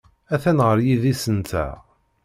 [0.33, 1.73] Atan ɣer yidis-nteɣ.